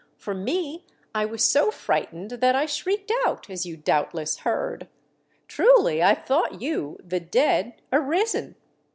[0.17, 4.87] For me, I was so frightened that I shrieked out, as you doubtless heard.
[5.47, 8.55] Truly I thought you, the dead, arisen.